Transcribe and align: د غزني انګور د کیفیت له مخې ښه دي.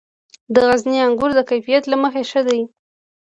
د 0.53 0.55
غزني 0.67 0.97
انګور 1.07 1.31
د 1.35 1.39
کیفیت 1.49 1.83
له 1.91 1.95
مخې 2.03 2.21
ښه 2.29 2.41
دي. 2.47 2.61